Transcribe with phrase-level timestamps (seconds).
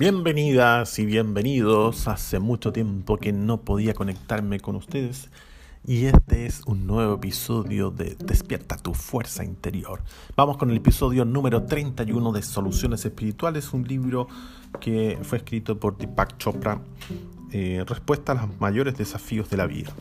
[0.00, 2.08] Bienvenidas y bienvenidos.
[2.08, 5.28] Hace mucho tiempo que no podía conectarme con ustedes
[5.86, 10.00] y este es un nuevo episodio de Despierta tu fuerza interior.
[10.36, 14.26] Vamos con el episodio número 31 de Soluciones Espirituales, un libro
[14.80, 16.80] que fue escrito por Deepak Chopra,
[17.52, 19.92] eh, respuesta a los mayores desafíos de la vida.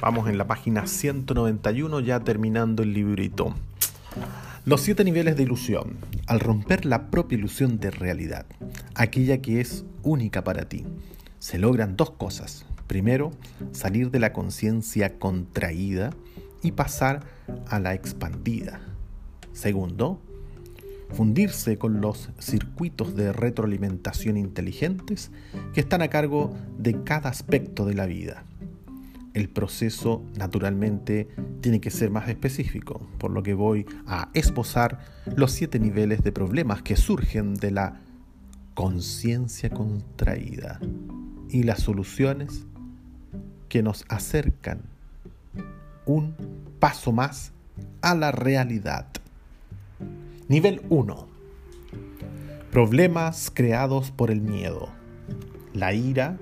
[0.00, 3.54] Vamos en la página 191 ya terminando el librito.
[4.64, 5.98] Los siete niveles de ilusión.
[6.28, 8.44] Al romper la propia ilusión de realidad,
[8.94, 10.84] aquella que es única para ti,
[11.38, 12.66] se logran dos cosas.
[12.86, 13.30] Primero,
[13.72, 16.10] salir de la conciencia contraída
[16.62, 17.24] y pasar
[17.70, 18.82] a la expandida.
[19.54, 20.20] Segundo,
[21.14, 25.30] fundirse con los circuitos de retroalimentación inteligentes
[25.72, 28.44] que están a cargo de cada aspecto de la vida
[29.38, 31.28] el proceso naturalmente
[31.60, 34.98] tiene que ser más específico, por lo que voy a esbozar
[35.36, 38.00] los siete niveles de problemas que surgen de la
[38.74, 40.80] conciencia contraída
[41.50, 42.66] y las soluciones
[43.68, 44.82] que nos acercan
[46.04, 46.34] un
[46.80, 47.52] paso más
[48.02, 49.06] a la realidad.
[50.48, 51.28] Nivel 1.
[52.72, 54.88] Problemas creados por el miedo,
[55.74, 56.38] la ira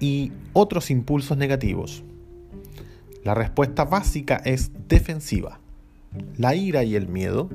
[0.00, 2.02] y otros impulsos negativos.
[3.28, 5.60] La respuesta básica es defensiva.
[6.38, 7.50] La ira y el miedo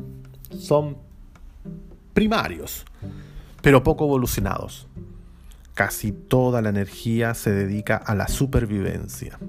[0.55, 0.97] son
[2.13, 2.85] primarios,
[3.63, 4.87] pero poco evolucionados.
[5.73, 9.39] Casi toda la energía se dedica a la supervivencia.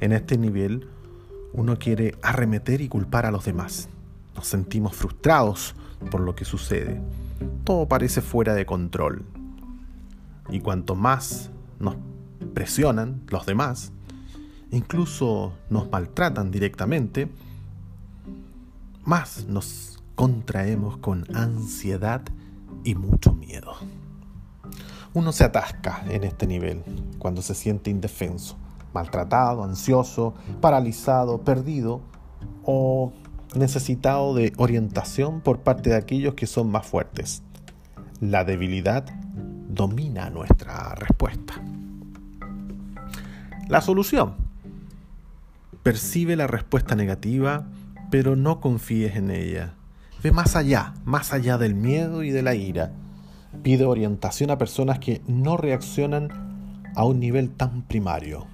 [0.00, 0.86] En este nivel,
[1.54, 3.88] uno quiere arremeter y culpar a los demás.
[4.36, 5.74] Nos sentimos frustrados
[6.10, 7.00] por lo que sucede.
[7.64, 9.24] Todo parece fuera de control.
[10.50, 11.96] Y cuanto más nos
[12.52, 13.90] presionan los demás,
[14.70, 17.30] incluso nos maltratan directamente,
[19.04, 22.22] más nos contraemos con ansiedad
[22.84, 23.74] y mucho miedo.
[25.12, 26.82] Uno se atasca en este nivel
[27.18, 28.56] cuando se siente indefenso,
[28.92, 32.00] maltratado, ansioso, paralizado, perdido
[32.64, 33.12] o
[33.54, 37.42] necesitado de orientación por parte de aquellos que son más fuertes.
[38.20, 39.04] La debilidad
[39.68, 41.54] domina nuestra respuesta.
[43.68, 44.49] La solución.
[45.82, 47.66] Percibe la respuesta negativa,
[48.10, 49.74] pero no confíes en ella.
[50.22, 52.92] Ve más allá, más allá del miedo y de la ira.
[53.62, 58.46] Pide orientación a personas que no reaccionan a un nivel tan primario.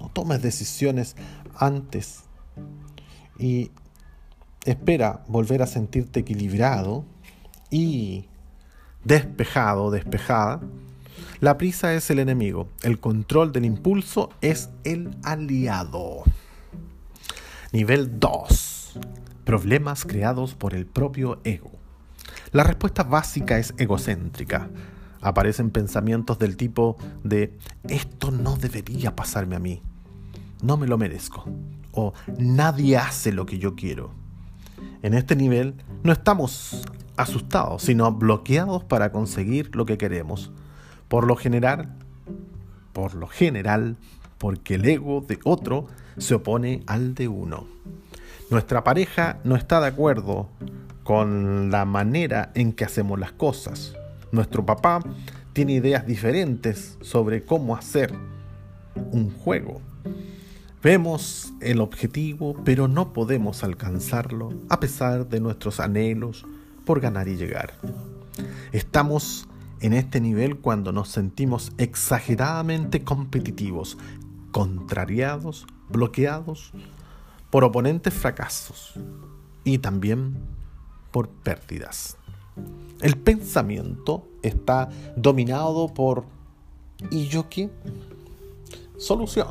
[0.00, 1.16] No tomes decisiones
[1.56, 2.24] antes
[3.38, 3.70] y
[4.64, 7.04] espera volver a sentirte equilibrado
[7.70, 8.26] y
[9.04, 10.60] despejado, despejada
[11.40, 16.24] la prisa es el enemigo, el control del impulso es el aliado.
[17.72, 18.98] Nivel 2.
[19.44, 21.70] Problemas creados por el propio ego.
[22.52, 24.70] La respuesta básica es egocéntrica.
[25.20, 27.58] Aparecen pensamientos del tipo de
[27.88, 29.82] esto no debería pasarme a mí,
[30.62, 31.44] no me lo merezco,
[31.92, 34.12] o nadie hace lo que yo quiero.
[35.02, 35.74] En este nivel
[36.04, 36.86] no estamos
[37.16, 40.52] asustados, sino bloqueados para conseguir lo que queremos
[41.08, 41.96] por lo general,
[42.92, 43.96] por lo general,
[44.38, 47.66] porque el ego de otro se opone al de uno.
[48.50, 50.48] Nuestra pareja no está de acuerdo
[51.04, 53.94] con la manera en que hacemos las cosas.
[54.32, 55.00] Nuestro papá
[55.52, 58.14] tiene ideas diferentes sobre cómo hacer
[58.94, 59.80] un juego.
[60.82, 66.46] Vemos el objetivo, pero no podemos alcanzarlo a pesar de nuestros anhelos
[66.84, 67.74] por ganar y llegar.
[68.72, 69.48] Estamos
[69.80, 73.98] en este nivel cuando nos sentimos exageradamente competitivos,
[74.50, 76.72] contrariados, bloqueados
[77.50, 78.94] por oponentes fracasos
[79.64, 80.36] y también
[81.10, 82.16] por pérdidas.
[83.00, 86.24] El pensamiento está dominado por
[87.10, 87.70] ¿y yo qué?
[88.96, 89.48] Solución.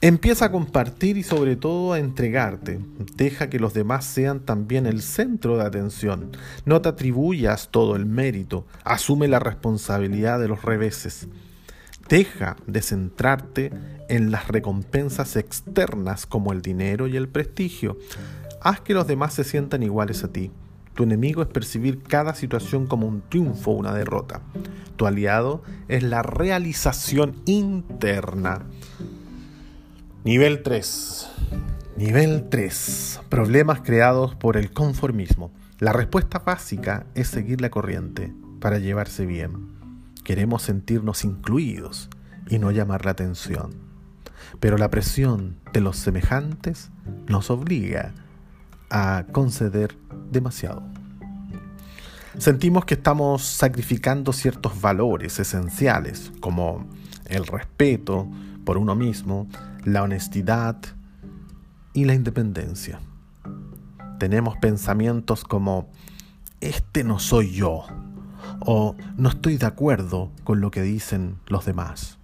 [0.00, 2.80] Empieza a compartir y sobre todo a entregarte.
[3.14, 6.36] Deja que los demás sean también el centro de atención.
[6.64, 8.66] No te atribuyas todo el mérito.
[8.82, 11.28] Asume la responsabilidad de los reveses.
[12.12, 13.72] Deja de centrarte
[14.10, 17.96] en las recompensas externas como el dinero y el prestigio.
[18.60, 20.50] Haz que los demás se sientan iguales a ti.
[20.92, 24.42] Tu enemigo es percibir cada situación como un triunfo o una derrota.
[24.96, 28.66] Tu aliado es la realización interna.
[30.22, 31.30] Nivel 3.
[31.96, 33.20] Nivel 3.
[33.30, 35.50] Problemas creados por el conformismo.
[35.78, 39.81] La respuesta básica es seguir la corriente para llevarse bien.
[40.24, 42.08] Queremos sentirnos incluidos
[42.48, 43.74] y no llamar la atención.
[44.60, 46.90] Pero la presión de los semejantes
[47.26, 48.12] nos obliga
[48.90, 49.96] a conceder
[50.30, 50.82] demasiado.
[52.38, 56.86] Sentimos que estamos sacrificando ciertos valores esenciales, como
[57.26, 58.28] el respeto
[58.64, 59.48] por uno mismo,
[59.84, 60.76] la honestidad
[61.92, 63.00] y la independencia.
[64.18, 65.90] Tenemos pensamientos como,
[66.60, 67.84] este no soy yo,
[68.66, 72.18] o no estoy de acuerdo con lo que dicen los demás.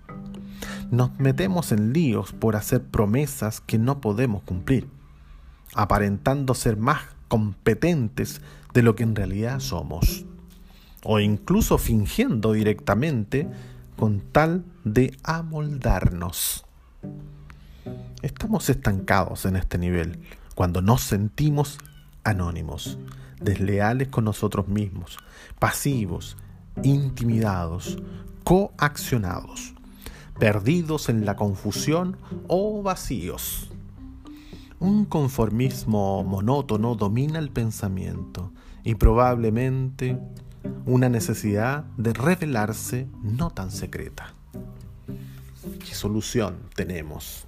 [0.90, 4.88] Nos metemos en líos por hacer promesas que no podemos cumplir,
[5.74, 8.40] aparentando ser más competentes
[8.72, 10.24] de lo que en realidad somos,
[11.04, 13.48] o incluso fingiendo directamente
[13.96, 16.64] con tal de amoldarnos.
[18.22, 20.20] Estamos estancados en este nivel
[20.54, 21.78] cuando nos sentimos
[22.24, 22.98] anónimos,
[23.40, 25.18] desleales con nosotros mismos,
[25.58, 26.36] pasivos,
[26.82, 27.98] intimidados,
[28.44, 29.74] coaccionados,
[30.38, 32.16] perdidos en la confusión
[32.46, 33.70] o vacíos.
[34.80, 38.52] Un conformismo monótono domina el pensamiento
[38.84, 40.18] y probablemente
[40.86, 44.32] una necesidad de revelarse no tan secreta.
[45.80, 47.46] ¿Qué solución tenemos?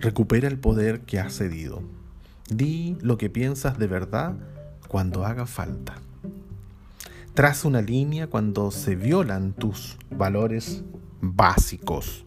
[0.00, 1.82] Recupera el poder que has cedido.
[2.48, 4.34] Di lo que piensas de verdad
[4.88, 5.96] cuando haga falta.
[7.38, 10.82] Traza una línea cuando se violan tus valores
[11.20, 12.26] básicos.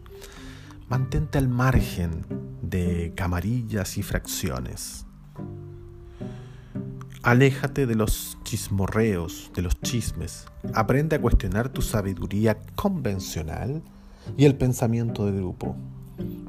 [0.88, 2.24] Mantente al margen
[2.62, 5.04] de camarillas y fracciones.
[7.22, 10.46] Aléjate de los chismorreos, de los chismes.
[10.72, 13.82] Aprende a cuestionar tu sabiduría convencional
[14.38, 15.76] y el pensamiento de grupo.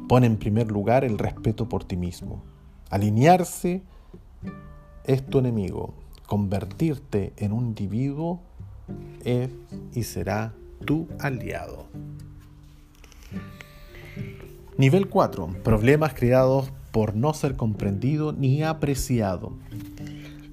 [0.08, 2.46] Pon en primer lugar el respeto por ti mismo.
[2.90, 3.84] Alinearse
[5.04, 5.96] es tu enemigo.
[6.26, 8.42] Convertirte en un individuo
[9.24, 9.50] es
[9.94, 10.54] y será
[10.86, 11.88] tu aliado.
[14.78, 15.56] Nivel 4.
[15.64, 19.54] Problemas creados por no ser comprendido ni apreciado.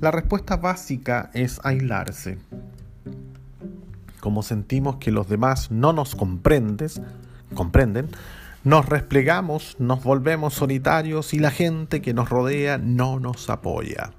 [0.01, 2.39] La respuesta básica es aislarse.
[4.21, 7.01] Como sentimos que los demás no nos comprendes,
[7.55, 8.09] comprenden,
[8.63, 14.13] nos replegamos, nos volvemos solitarios y la gente que nos rodea no nos apoya.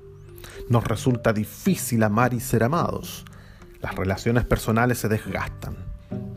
[0.69, 3.25] Nos resulta difícil amar y ser amados.
[3.81, 5.75] Las relaciones personales se desgastan.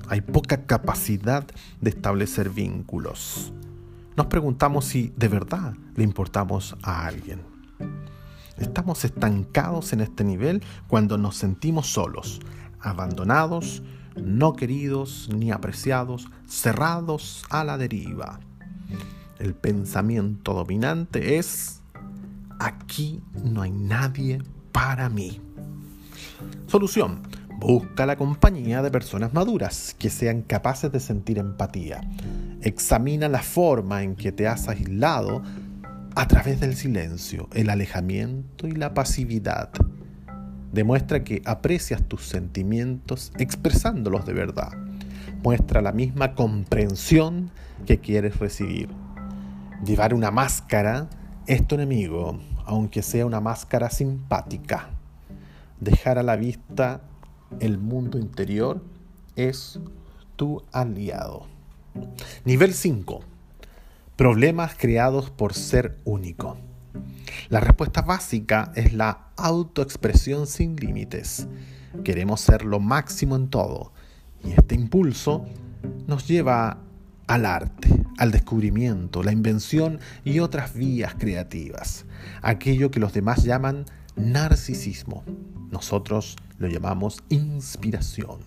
[0.08, 1.44] Hay poca capacidad
[1.80, 3.52] de establecer vínculos.
[4.16, 7.40] Nos preguntamos si de verdad le importamos a alguien.
[8.58, 12.40] Estamos estancados en este nivel cuando nos sentimos solos,
[12.80, 13.82] abandonados,
[14.16, 18.38] no queridos ni apreciados, cerrados a la deriva.
[19.38, 21.80] El pensamiento dominante es,
[22.60, 24.40] aquí no hay nadie
[24.70, 25.40] para mí.
[26.66, 27.22] Solución.
[27.58, 32.00] Busca la compañía de personas maduras que sean capaces de sentir empatía.
[32.62, 35.42] Examina la forma en que te has aislado
[36.16, 39.70] a través del silencio, el alejamiento y la pasividad.
[40.72, 44.72] Demuestra que aprecias tus sentimientos expresándolos de verdad.
[45.42, 47.50] Muestra la misma comprensión
[47.86, 48.88] que quieres recibir.
[49.84, 51.08] Llevar una máscara
[51.46, 54.93] es tu enemigo, aunque sea una máscara simpática.
[55.80, 57.02] Dejar a la vista
[57.60, 58.82] el mundo interior
[59.36, 59.80] es
[60.36, 61.46] tu aliado.
[62.44, 63.20] Nivel 5.
[64.16, 66.56] Problemas creados por ser único.
[67.48, 71.48] La respuesta básica es la autoexpresión sin límites.
[72.04, 73.92] Queremos ser lo máximo en todo
[74.44, 75.44] y este impulso
[76.06, 76.78] nos lleva
[77.26, 77.88] al arte,
[78.18, 82.04] al descubrimiento, la invención y otras vías creativas,
[82.42, 85.24] aquello que los demás llaman narcisismo.
[85.70, 88.38] Nosotros lo llamamos inspiración.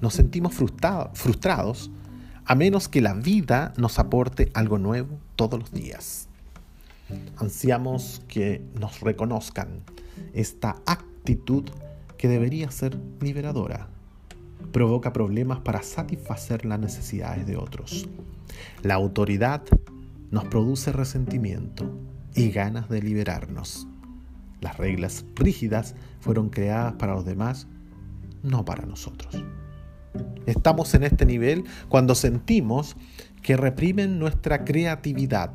[0.00, 1.90] Nos sentimos frustrados
[2.44, 6.28] a menos que la vida nos aporte algo nuevo todos los días.
[7.36, 9.82] Ansiamos que nos reconozcan
[10.32, 11.64] esta actitud
[12.16, 13.88] que debería ser liberadora.
[14.72, 18.08] Provoca problemas para satisfacer las necesidades de otros.
[18.82, 19.62] La autoridad
[20.30, 21.90] nos produce resentimiento
[22.34, 23.86] y ganas de liberarnos.
[24.60, 27.66] Las reglas rígidas fueron creadas para los demás,
[28.42, 29.42] no para nosotros.
[30.46, 32.96] Estamos en este nivel cuando sentimos
[33.42, 35.52] que reprimen nuestra creatividad,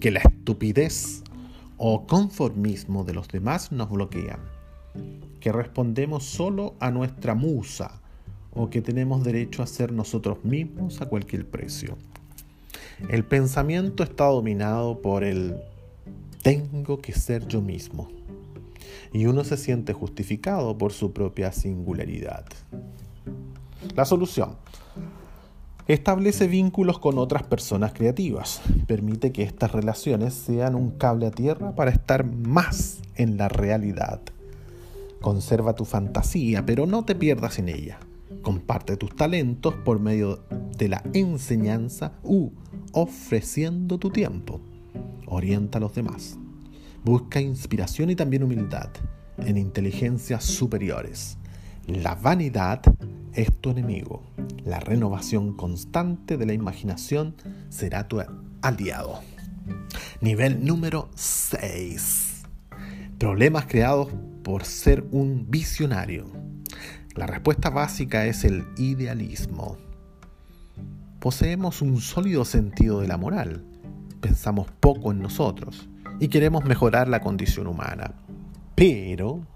[0.00, 1.22] que la estupidez
[1.76, 4.40] o conformismo de los demás nos bloquean,
[5.40, 8.00] que respondemos solo a nuestra musa
[8.52, 11.96] o que tenemos derecho a ser nosotros mismos a cualquier precio.
[13.08, 15.56] El pensamiento está dominado por el
[16.44, 18.08] tengo que ser yo mismo.
[19.14, 22.44] Y uno se siente justificado por su propia singularidad.
[23.96, 24.56] La solución.
[25.88, 28.60] Establece vínculos con otras personas creativas.
[28.86, 34.20] Permite que estas relaciones sean un cable a tierra para estar más en la realidad.
[35.22, 38.00] Conserva tu fantasía, pero no te pierdas en ella.
[38.42, 40.44] Comparte tus talentos por medio
[40.76, 42.50] de la enseñanza u
[42.92, 44.60] ofreciendo tu tiempo.
[45.26, 46.38] Orienta a los demás.
[47.04, 48.90] Busca inspiración y también humildad
[49.38, 51.38] en inteligencias superiores.
[51.86, 52.80] La vanidad
[53.34, 54.22] es tu enemigo.
[54.64, 57.34] La renovación constante de la imaginación
[57.68, 58.22] será tu
[58.62, 59.20] aliado.
[60.20, 62.42] Nivel número 6.
[63.18, 64.08] Problemas creados
[64.42, 66.26] por ser un visionario.
[67.14, 69.76] La respuesta básica es el idealismo.
[71.20, 73.64] Poseemos un sólido sentido de la moral,
[74.24, 75.86] pensamos poco en nosotros
[76.18, 78.14] y queremos mejorar la condición humana.
[78.74, 79.46] Pero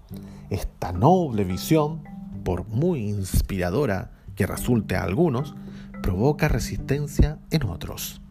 [0.51, 2.03] esta noble visión,
[2.43, 5.55] por muy inspiradora que resulte a algunos,
[6.03, 8.21] provoca resistencia en otros.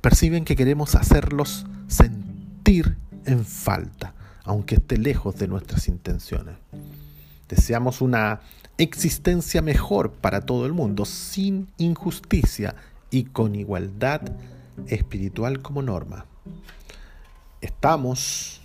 [0.00, 4.14] Perciben que queremos hacerlos sentir en falta,
[4.44, 6.54] aunque esté lejos de nuestras intenciones.
[7.48, 8.42] Deseamos una
[8.78, 12.76] existencia mejor para todo el mundo, sin injusticia
[13.10, 14.22] y con igualdad
[14.86, 16.26] espiritual como norma.
[17.60, 18.60] Estamos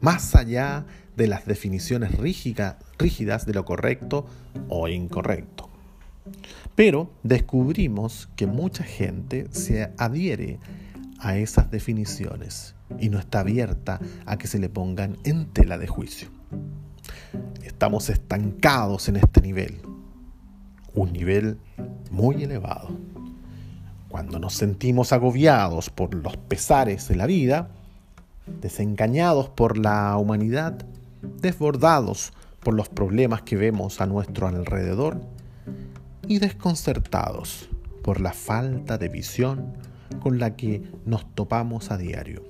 [0.00, 4.26] más allá de las definiciones rígidas de lo correcto
[4.68, 5.68] o incorrecto.
[6.74, 10.58] Pero descubrimos que mucha gente se adhiere
[11.18, 15.86] a esas definiciones y no está abierta a que se le pongan en tela de
[15.86, 16.28] juicio.
[17.62, 19.80] Estamos estancados en este nivel,
[20.94, 21.58] un nivel
[22.10, 22.96] muy elevado.
[24.14, 27.70] Cuando nos sentimos agobiados por los pesares de la vida,
[28.60, 30.86] desengañados por la humanidad,
[31.40, 35.20] desbordados por los problemas que vemos a nuestro alrededor
[36.28, 37.68] y desconcertados
[38.04, 39.74] por la falta de visión
[40.22, 42.44] con la que nos topamos a diario.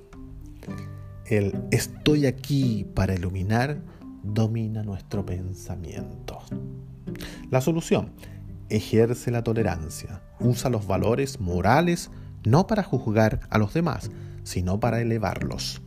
[1.25, 3.79] El estoy aquí para iluminar
[4.21, 6.37] domina nuestro pensamiento.
[7.49, 8.11] La solución,
[8.69, 12.09] ejerce la tolerancia, usa los valores morales
[12.43, 14.11] no para juzgar a los demás,
[14.43, 15.81] sino para elevarlos.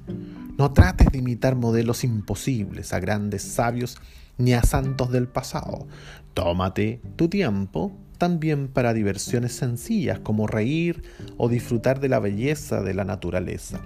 [0.59, 3.97] No trates de imitar modelos imposibles a grandes sabios
[4.39, 5.87] ni a santos del pasado.
[6.35, 11.05] Tómate tu tiempo también para diversiones sencillas como reír
[11.37, 13.81] o disfrutar de la belleza de la naturaleza.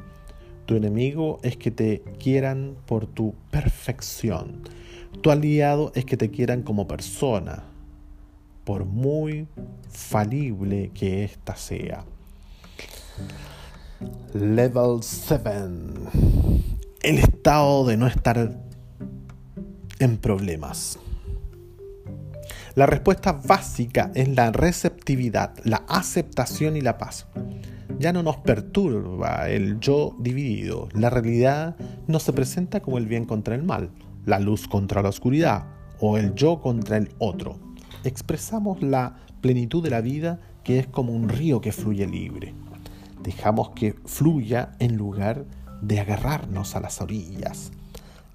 [0.65, 4.63] Tu enemigo es que te quieran por tu perfección.
[5.21, 7.65] Tu aliado es que te quieran como persona,
[8.65, 9.49] por muy
[9.91, 12.05] falible que ésta sea.
[14.35, 15.51] Level 7.
[17.03, 18.59] El estado de no estar
[19.99, 20.99] en problemas.
[22.75, 27.27] La respuesta básica es la receptividad, la aceptación y la paz.
[27.99, 30.89] Ya no nos perturba el yo dividido.
[30.95, 31.77] La realidad
[32.07, 33.91] no se presenta como el bien contra el mal,
[34.25, 35.67] la luz contra la oscuridad
[36.01, 37.72] o el yo contra el otro.
[38.05, 42.55] Expresamos la plenitud de la vida que es como un río que fluye libre.
[43.23, 45.45] Dejamos que fluya en lugar
[45.83, 47.73] de agarrarnos a las orillas.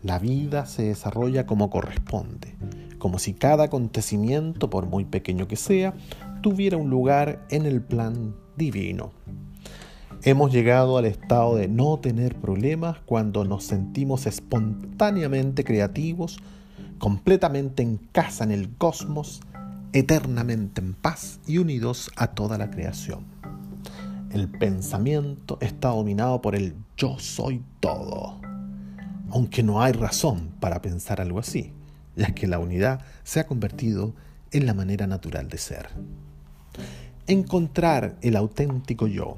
[0.03, 2.55] La vida se desarrolla como corresponde,
[2.97, 5.93] como si cada acontecimiento, por muy pequeño que sea,
[6.41, 9.11] tuviera un lugar en el plan divino.
[10.23, 16.37] Hemos llegado al estado de no tener problemas cuando nos sentimos espontáneamente creativos,
[16.97, 19.41] completamente en casa en el cosmos,
[19.93, 23.25] eternamente en paz y unidos a toda la creación.
[24.31, 28.39] El pensamiento está dominado por el yo soy todo.
[29.29, 31.71] Aunque no hay razón para pensar algo así,
[32.15, 34.13] ya que la unidad se ha convertido
[34.51, 35.89] en la manera natural de ser.
[37.27, 39.37] Encontrar el auténtico yo.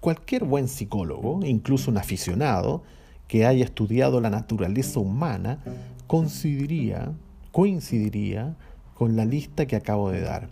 [0.00, 2.82] Cualquier buen psicólogo, incluso un aficionado,
[3.26, 5.58] que haya estudiado la naturaleza humana,
[6.06, 7.12] coincidiría,
[7.52, 8.56] coincidiría
[8.98, 10.48] con la lista que acabo de dar.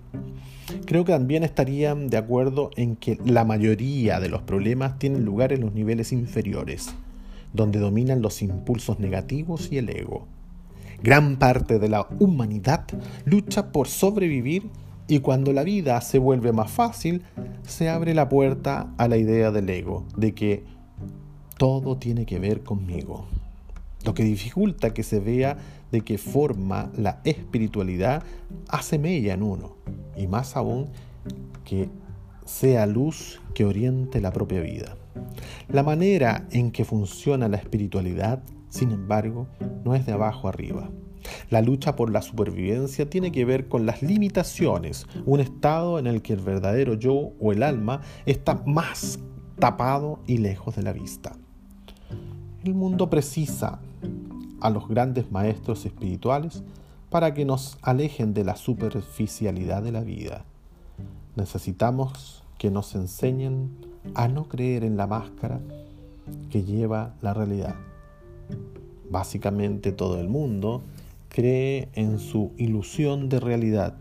[0.85, 5.53] Creo que también estarían de acuerdo en que la mayoría de los problemas tienen lugar
[5.53, 6.95] en los niveles inferiores,
[7.53, 10.29] donde dominan los impulsos negativos y el ego.
[11.03, 12.85] Gran parte de la humanidad
[13.25, 14.71] lucha por sobrevivir
[15.09, 17.23] y cuando la vida se vuelve más fácil,
[17.67, 20.63] se abre la puerta a la idea del ego, de que
[21.59, 23.27] todo tiene que ver conmigo
[24.07, 25.59] lo que dificulta que se vea
[25.97, 28.23] de qué forma la espiritualidad
[28.69, 29.77] hace mella en uno,
[30.15, 30.89] y más aún
[31.65, 31.89] que
[32.45, 34.95] sea luz que oriente la propia vida.
[35.71, 39.47] La manera en que funciona la espiritualidad, sin embargo,
[39.87, 40.91] no es de abajo arriba.
[41.49, 46.21] La lucha por la supervivencia tiene que ver con las limitaciones, un estado en el
[46.21, 49.19] que el verdadero yo o el alma está más
[49.59, 51.39] tapado y lejos de la vista.
[52.65, 53.81] El mundo precisa
[54.67, 56.65] a los grandes maestros espirituales
[57.09, 60.45] para que nos alejen de la superficialidad de la vida.
[61.37, 63.71] Necesitamos que nos enseñen
[64.15, 65.61] a no creer en la máscara
[66.51, 67.77] que lleva la realidad.
[69.09, 70.83] Básicamente todo el mundo
[71.29, 73.95] cree en su ilusión de realidad.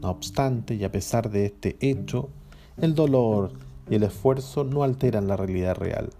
[0.00, 2.28] No obstante, y a pesar de este hecho,
[2.76, 3.54] el dolor
[3.90, 6.10] y el esfuerzo no alteran la realidad real.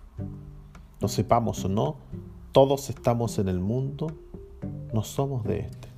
[1.00, 1.96] No sepamos o no,
[2.56, 4.16] todos estamos en el mundo,
[4.94, 5.88] no somos de este.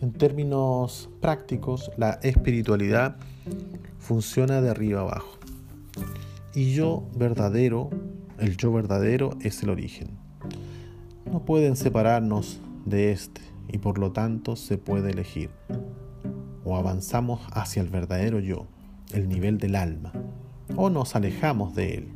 [0.00, 3.16] En términos prácticos, la espiritualidad
[3.98, 5.38] funciona de arriba abajo.
[6.54, 7.90] Y yo verdadero,
[8.38, 10.06] el yo verdadero es el origen.
[11.26, 13.40] No pueden separarnos de este
[13.72, 15.50] y por lo tanto se puede elegir.
[16.64, 18.66] O avanzamos hacia el verdadero yo,
[19.12, 20.12] el nivel del alma,
[20.76, 22.08] o nos alejamos de él.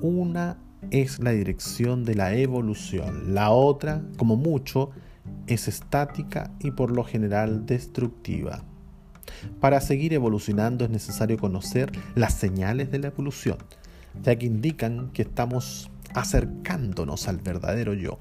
[0.00, 0.56] Una
[0.90, 4.90] es la dirección de la evolución, la otra, como mucho,
[5.46, 8.62] es estática y por lo general destructiva.
[9.60, 13.58] Para seguir evolucionando es necesario conocer las señales de la evolución,
[14.22, 18.18] ya que indican que estamos acercándonos al verdadero yo.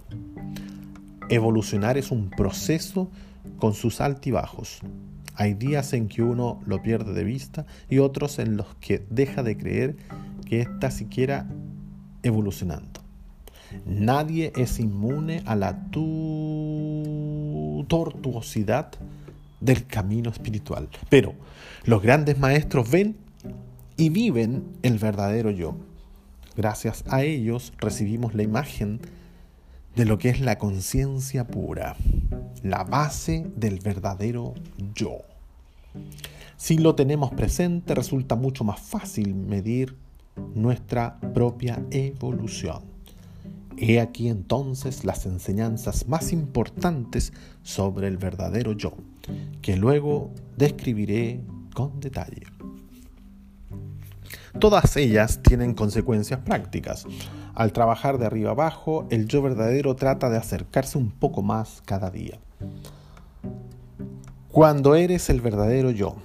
[1.29, 3.09] Evolucionar es un proceso
[3.57, 4.79] con sus altibajos.
[5.35, 9.43] Hay días en que uno lo pierde de vista y otros en los que deja
[9.43, 9.95] de creer
[10.45, 11.47] que está siquiera
[12.27, 13.01] evolucionando.
[13.85, 15.77] Nadie es inmune a la
[17.87, 18.91] tortuosidad
[19.59, 20.89] del camino espiritual.
[21.09, 21.33] Pero
[21.85, 23.17] los grandes maestros ven
[23.97, 25.75] y viven el verdadero yo.
[26.55, 28.99] Gracias a ellos recibimos la imagen
[29.95, 31.95] de lo que es la conciencia pura,
[32.63, 34.53] la base del verdadero
[34.93, 35.17] yo.
[36.55, 39.95] Si lo tenemos presente, resulta mucho más fácil medir
[40.55, 42.81] nuestra propia evolución.
[43.77, 48.93] He aquí entonces las enseñanzas más importantes sobre el verdadero yo,
[49.61, 51.41] que luego describiré
[51.73, 52.43] con detalle.
[54.59, 57.05] Todas ellas tienen consecuencias prácticas.
[57.53, 62.09] Al trabajar de arriba abajo, el yo verdadero trata de acercarse un poco más cada
[62.09, 62.39] día.
[64.51, 66.15] Cuando eres el verdadero yo,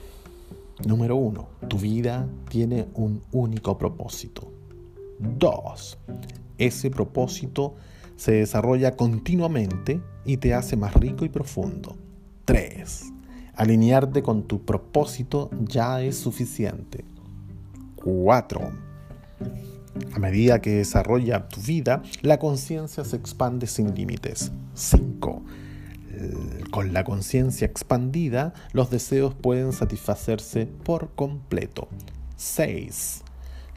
[0.87, 4.51] número uno, tu vida tiene un único propósito.
[5.18, 5.99] Dos,
[6.59, 7.75] ese propósito
[8.16, 11.97] se desarrolla continuamente y te hace más rico y profundo.
[12.45, 13.12] 3.
[13.55, 17.05] Alinearte con tu propósito ya es suficiente.
[17.97, 18.61] 4.
[20.14, 24.53] A medida que desarrolla tu vida, la conciencia se expande sin límites.
[24.75, 25.42] 5.
[26.71, 31.89] Con la conciencia expandida, los deseos pueden satisfacerse por completo.
[32.37, 33.23] 6.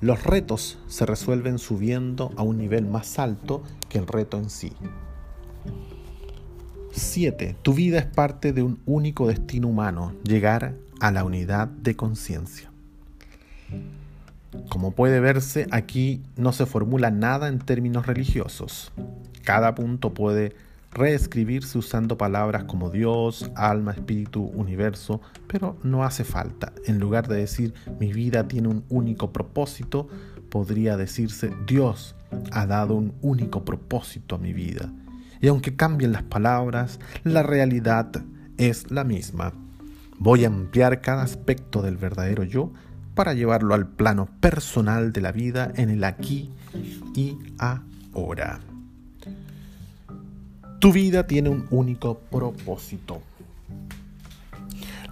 [0.01, 4.73] Los retos se resuelven subiendo a un nivel más alto que el reto en sí.
[6.91, 7.55] 7.
[7.61, 12.71] Tu vida es parte de un único destino humano, llegar a la unidad de conciencia.
[14.69, 18.91] Como puede verse, aquí no se formula nada en términos religiosos.
[19.43, 20.55] Cada punto puede
[20.95, 26.71] reescribirse usando palabras como Dios, alma, espíritu, universo, pero no hace falta.
[26.85, 30.07] En lugar de decir mi vida tiene un único propósito,
[30.49, 32.15] podría decirse Dios
[32.51, 34.89] ha dado un único propósito a mi vida.
[35.41, 38.09] Y aunque cambien las palabras, la realidad
[38.57, 39.51] es la misma.
[40.17, 42.71] Voy a ampliar cada aspecto del verdadero yo
[43.15, 46.51] para llevarlo al plano personal de la vida en el aquí
[47.13, 48.61] y ahora.
[50.85, 53.19] Tu vida tiene un único propósito.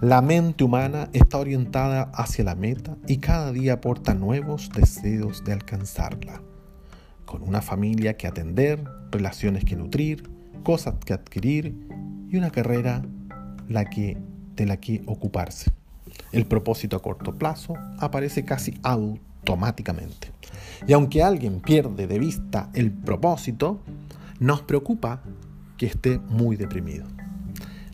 [0.00, 5.52] La mente humana está orientada hacia la meta y cada día aporta nuevos deseos de
[5.52, 6.40] alcanzarla.
[7.24, 10.30] Con una familia que atender, relaciones que nutrir,
[10.62, 11.74] cosas que adquirir
[12.30, 13.02] y una carrera
[13.68, 14.16] la que,
[14.54, 15.72] de la que ocuparse.
[16.30, 20.30] El propósito a corto plazo aparece casi automáticamente.
[20.86, 23.80] Y aunque alguien pierde de vista el propósito,
[24.38, 25.20] nos preocupa
[25.76, 27.06] que esté muy deprimido.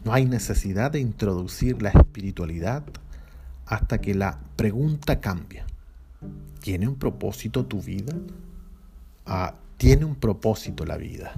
[0.04, 2.84] No hay necesidad de introducir la espiritualidad
[3.66, 5.66] hasta que la pregunta cambia.
[6.60, 8.14] ¿Tiene un propósito tu vida?
[9.26, 11.32] Ah, ¿Tiene un propósito la vida?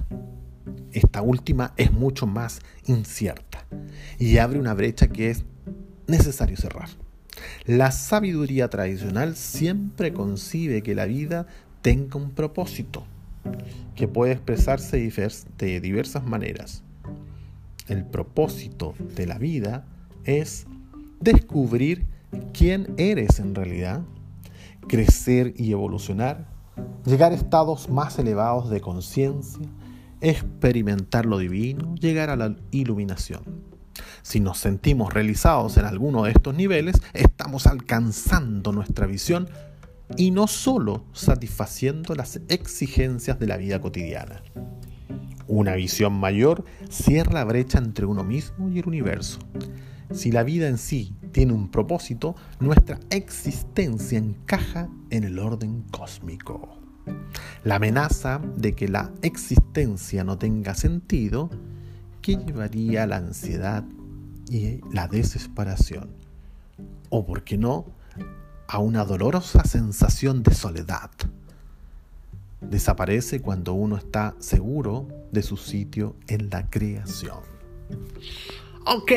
[0.91, 3.65] Esta última es mucho más incierta
[4.19, 5.43] y abre una brecha que es
[6.07, 6.89] necesario cerrar.
[7.65, 11.47] La sabiduría tradicional siempre concibe que la vida
[11.81, 13.05] tenga un propósito
[13.95, 14.97] que puede expresarse
[15.57, 16.83] de diversas maneras.
[17.87, 19.85] El propósito de la vida
[20.23, 20.65] es
[21.19, 22.05] descubrir
[22.53, 24.01] quién eres en realidad,
[24.87, 26.47] crecer y evolucionar,
[27.05, 29.67] llegar a estados más elevados de conciencia,
[30.21, 33.41] experimentar lo divino, llegar a la iluminación.
[34.21, 39.49] Si nos sentimos realizados en alguno de estos niveles, estamos alcanzando nuestra visión
[40.17, 44.41] y no solo satisfaciendo las exigencias de la vida cotidiana.
[45.47, 49.39] Una visión mayor cierra la brecha entre uno mismo y el universo.
[50.11, 56.77] Si la vida en sí tiene un propósito, nuestra existencia encaja en el orden cósmico.
[57.63, 61.49] La amenaza de que la existencia no tenga sentido,
[62.21, 63.83] que llevaría a la ansiedad
[64.49, 66.11] y la desesperación.
[67.09, 67.85] O, por qué no,
[68.67, 71.11] a una dolorosa sensación de soledad.
[72.61, 77.39] Desaparece cuando uno está seguro de su sitio en la creación.
[78.85, 79.11] Ok,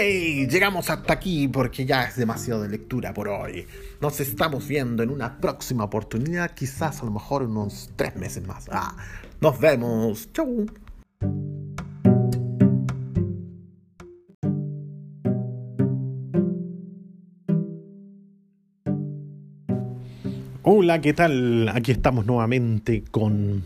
[0.48, 3.66] llegamos hasta aquí porque ya es demasiado de lectura por hoy.
[4.00, 8.66] Nos estamos viendo en una próxima oportunidad, quizás a lo mejor unos tres meses más.
[8.70, 8.96] Ah,
[9.40, 10.32] nos vemos.
[10.32, 10.66] Chau.
[20.68, 21.68] Hola, ¿qué tal?
[21.68, 23.62] Aquí estamos nuevamente con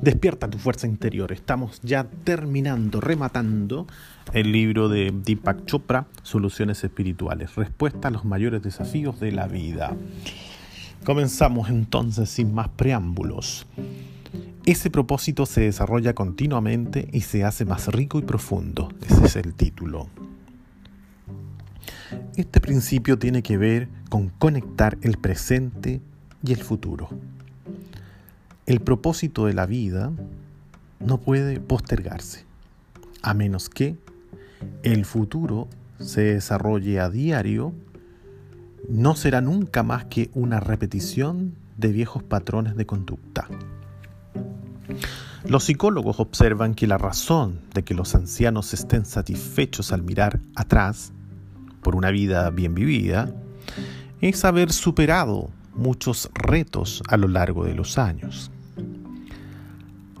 [0.00, 1.30] Despierta tu fuerza interior.
[1.30, 3.86] Estamos ya terminando, rematando
[4.32, 9.94] el libro de Deepak Chopra, Soluciones Espirituales, respuesta a los mayores desafíos de la vida.
[11.04, 13.68] Comenzamos entonces sin más preámbulos.
[14.66, 18.88] Ese propósito se desarrolla continuamente y se hace más rico y profundo.
[19.08, 20.08] Ese es el título.
[22.34, 26.00] Este principio tiene que ver con conectar el presente
[26.42, 27.08] y el futuro.
[28.66, 30.12] El propósito de la vida
[31.00, 32.44] no puede postergarse,
[33.22, 33.96] a menos que
[34.82, 37.72] el futuro se desarrolle a diario,
[38.88, 43.48] no será nunca más que una repetición de viejos patrones de conducta.
[45.44, 51.12] Los psicólogos observan que la razón de que los ancianos estén satisfechos al mirar atrás
[51.82, 53.34] por una vida bien vivida
[54.20, 58.50] es haber superado muchos retos a lo largo de los años.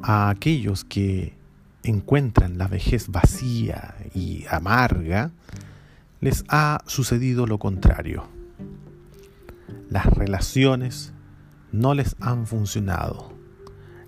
[0.02, 1.34] A aquellos que
[1.82, 5.30] encuentran la vejez vacía y amarga,
[6.20, 8.24] les ha sucedido lo contrario.
[9.90, 11.12] Las relaciones
[11.72, 13.32] no les han funcionado.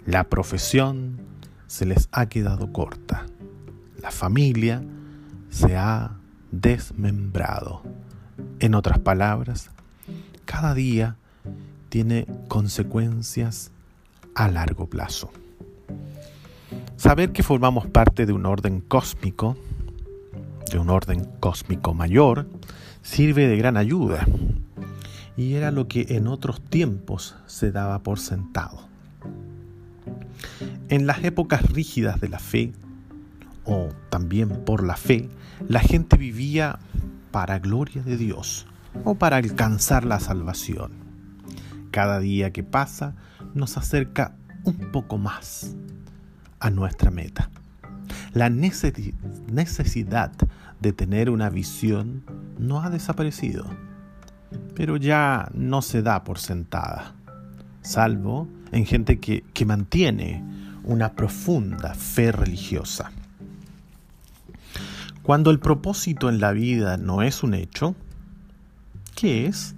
[0.06, 1.18] La profesión
[1.66, 3.26] se les ha quedado corta.
[4.00, 4.82] La familia
[5.50, 6.16] se ha
[6.50, 7.82] desmembrado.
[8.60, 9.70] En otras palabras,
[10.44, 11.16] cada día
[11.88, 13.70] tiene consecuencias
[14.34, 15.30] a largo plazo.
[16.96, 19.56] Saber que formamos parte de un orden cósmico,
[20.70, 22.48] de un orden cósmico mayor,
[23.02, 24.26] sirve de gran ayuda.
[25.36, 28.88] Y era lo que en otros tiempos se daba por sentado.
[30.88, 32.72] En las épocas rígidas de la fe,
[33.64, 35.28] o también por la fe,
[35.68, 36.78] la gente vivía
[37.30, 38.66] para gloria de Dios
[39.04, 41.03] o para alcanzar la salvación.
[41.94, 43.14] Cada día que pasa
[43.54, 45.76] nos acerca un poco más
[46.58, 47.50] a nuestra meta.
[48.32, 50.32] La necesidad
[50.80, 52.24] de tener una visión
[52.58, 53.64] no ha desaparecido,
[54.74, 57.14] pero ya no se da por sentada,
[57.82, 60.42] salvo en gente que, mantiene
[60.82, 63.12] una profunda fe religiosa.
[65.22, 67.94] Cuando el propósito en la vida no es un hecho,
[69.14, 69.76] ¿qué es?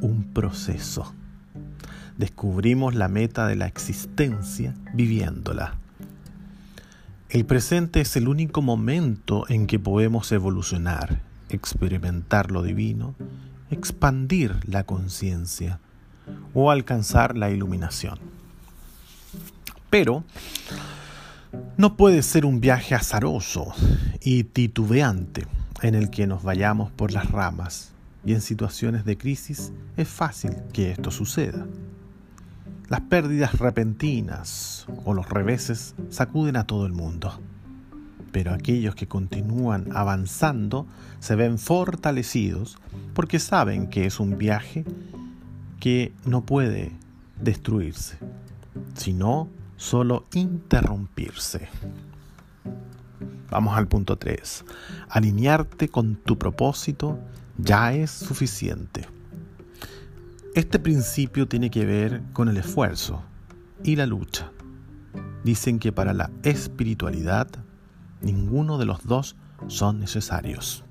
[0.00, 1.12] Un proceso.
[2.16, 5.74] Descubrimos la meta de la existencia viviéndola.
[7.28, 13.14] El presente es el único momento en que podemos evolucionar, experimentar lo divino,
[13.70, 15.78] expandir la conciencia
[16.54, 18.18] o alcanzar la iluminación.
[19.88, 20.24] Pero
[21.76, 23.72] no puede ser un viaje azaroso
[24.22, 25.46] y titubeante
[25.82, 27.92] en el que nos vayamos por las ramas
[28.24, 31.66] y en situaciones de crisis es fácil que esto suceda.
[32.88, 37.38] Las pérdidas repentinas o los reveses sacuden a todo el mundo,
[38.32, 40.86] pero aquellos que continúan avanzando
[41.20, 42.78] se ven fortalecidos
[43.14, 44.84] porque saben que es un viaje
[45.78, 46.92] que no puede
[47.40, 48.18] destruirse,
[48.94, 51.68] sino solo interrumpirse.
[53.50, 54.64] Vamos al punto 3.
[55.08, 57.18] Alinearte con tu propósito
[57.62, 59.06] ya es suficiente.
[60.54, 63.22] Este principio tiene que ver con el esfuerzo
[63.84, 64.50] y la lucha.
[65.44, 67.48] Dicen que para la espiritualidad
[68.20, 69.36] ninguno de los dos
[69.68, 70.84] son necesarios.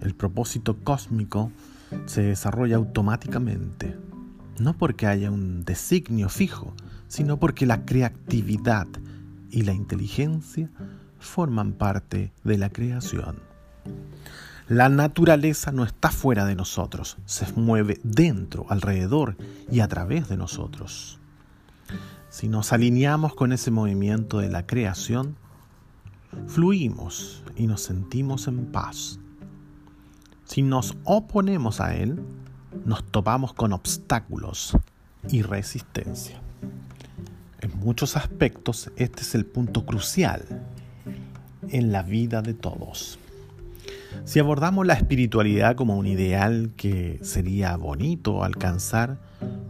[0.00, 1.50] El propósito cósmico
[2.06, 3.96] se desarrolla automáticamente,
[4.58, 6.74] no porque haya un designio fijo,
[7.08, 8.86] sino porque la creatividad
[9.50, 10.70] y la inteligencia
[11.18, 13.40] forman parte de la creación.
[14.68, 19.36] La naturaleza no está fuera de nosotros, se mueve dentro, alrededor
[19.70, 21.20] y a través de nosotros.
[22.30, 25.36] Si nos alineamos con ese movimiento de la creación,
[26.48, 29.20] fluimos y nos sentimos en paz.
[30.44, 32.20] Si nos oponemos a él,
[32.84, 34.76] nos topamos con obstáculos
[35.28, 36.40] y resistencia.
[37.60, 40.44] En muchos aspectos este es el punto crucial
[41.68, 43.20] en la vida de todos.
[44.24, 49.18] Si abordamos la espiritualidad como un ideal que sería bonito alcanzar,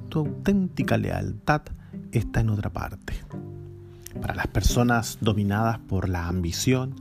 [0.08, 1.62] tu auténtica lealtad
[2.12, 3.14] está en otra parte.
[4.20, 6.94] Para las personas dominadas por la ambición,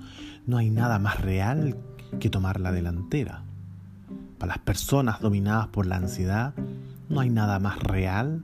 [0.45, 1.77] no hay nada más real
[2.19, 3.43] que tomar la delantera.
[4.37, 6.53] Para las personas dominadas por la ansiedad,
[7.09, 8.43] no hay nada más real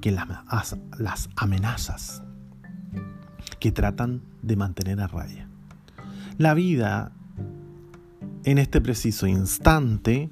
[0.00, 2.22] que las, amenazas
[3.60, 5.48] que tratan de mantener a raya.
[6.38, 7.12] La vida
[8.44, 10.30] en este preciso instante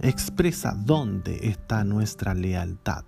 [0.00, 3.04] expresa dónde está nuestra lealtad.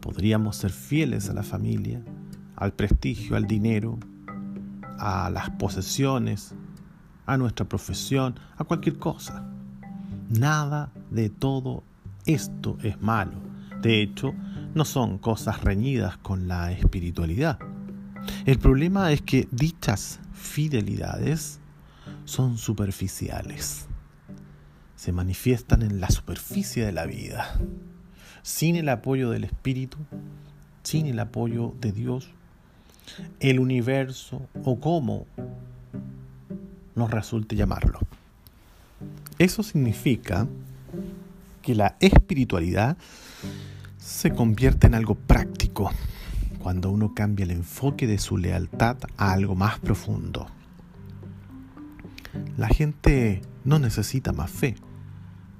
[0.00, 2.02] Podríamos ser fieles a la familia,
[2.56, 3.98] al prestigio, al dinero,
[4.98, 6.54] a las posesiones,
[7.26, 9.48] a nuestra profesión, a cualquier cosa.
[10.28, 11.84] Nada de todo
[12.26, 13.40] esto es malo.
[13.80, 14.34] De hecho,
[14.74, 17.58] no son cosas reñidas con la espiritualidad.
[18.46, 21.60] El problema es que dichas fidelidades
[22.28, 23.86] son superficiales.
[24.96, 27.58] Se manifiestan en la superficie de la vida.
[28.42, 29.96] Sin el apoyo del Espíritu,
[30.82, 32.28] sin el apoyo de Dios,
[33.40, 35.26] el universo o como
[36.94, 37.98] nos resulte llamarlo.
[39.38, 40.46] Eso significa
[41.62, 42.98] que la espiritualidad
[43.98, 45.90] se convierte en algo práctico
[46.58, 50.46] cuando uno cambia el enfoque de su lealtad a algo más profundo.
[52.56, 54.76] La gente no necesita más fe,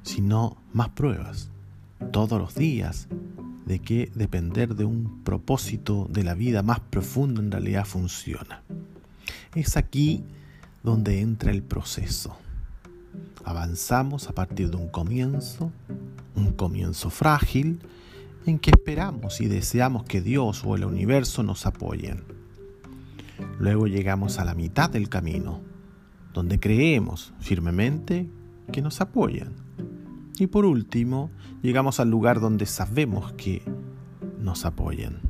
[0.02, 1.50] sino más pruebas,
[2.12, 3.08] todos los días,
[3.66, 8.62] de que depender de un propósito de la vida más profundo en realidad funciona.
[9.54, 10.24] Es aquí
[10.82, 12.36] donde entra el proceso.
[13.44, 15.70] Avanzamos a partir de un comienzo,
[16.34, 17.80] un comienzo frágil,
[18.46, 22.24] en que esperamos y deseamos que Dios o el universo nos apoyen.
[23.58, 25.60] Luego llegamos a la mitad del camino,
[26.32, 28.28] donde creemos firmemente
[28.72, 29.54] que nos apoyan.
[30.38, 31.30] Y por último,
[31.62, 33.62] llegamos al lugar donde sabemos que
[34.38, 35.20] nos apoyan.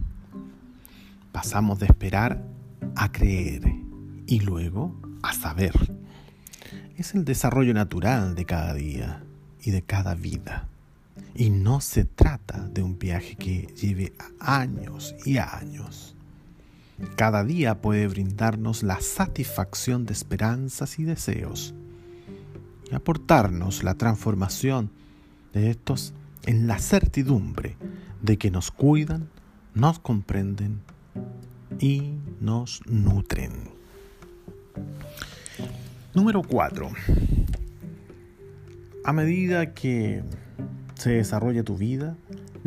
[1.33, 2.45] Pasamos de esperar
[2.95, 3.63] a creer
[4.27, 5.73] y luego a saber.
[6.97, 9.23] Es el desarrollo natural de cada día
[9.63, 10.69] y de cada vida.
[11.35, 16.17] Y no se trata de un viaje que lleve años y años.
[17.17, 21.75] Cada día puede brindarnos la satisfacción de esperanzas y deseos
[22.91, 24.91] y aportarnos la transformación
[25.53, 26.13] de estos
[26.45, 27.77] en la certidumbre
[28.23, 29.29] de que nos cuidan,
[29.75, 30.81] nos comprenden
[31.79, 33.53] y nos nutren.
[36.15, 36.91] Número 4.
[39.05, 40.23] A medida que
[40.95, 42.17] se desarrolla tu vida,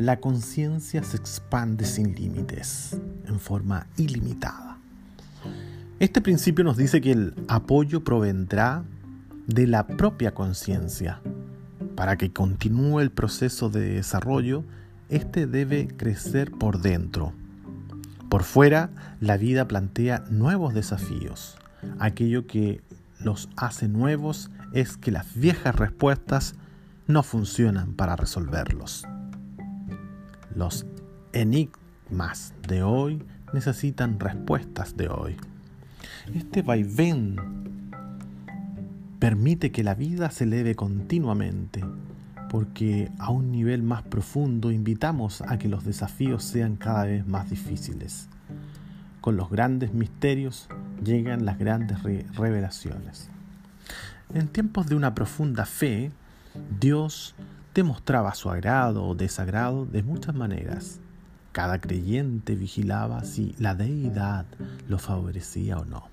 [0.01, 4.79] la conciencia se expande sin límites, en forma ilimitada.
[5.99, 8.83] Este principio nos dice que el apoyo provendrá
[9.45, 11.21] de la propia conciencia.
[11.95, 14.63] Para que continúe el proceso de desarrollo,
[15.09, 17.33] este debe crecer por dentro.
[18.27, 21.57] Por fuera, la vida plantea nuevos desafíos.
[21.99, 22.81] Aquello que
[23.19, 26.55] los hace nuevos es que las viejas respuestas
[27.05, 29.05] no funcionan para resolverlos.
[30.55, 30.85] Los
[31.33, 35.37] enigmas de hoy necesitan respuestas de hoy.
[36.33, 37.37] Este vaivén
[39.19, 41.83] permite que la vida se eleve continuamente,
[42.49, 47.49] porque a un nivel más profundo invitamos a que los desafíos sean cada vez más
[47.49, 48.27] difíciles.
[49.21, 50.67] Con los grandes misterios
[51.03, 53.29] llegan las grandes revelaciones.
[54.33, 56.11] En tiempos de una profunda fe,
[56.79, 57.35] Dios
[57.73, 60.99] demostraba su agrado o desagrado de muchas maneras.
[61.51, 64.45] Cada creyente vigilaba si la deidad
[64.87, 66.07] lo favorecía o no.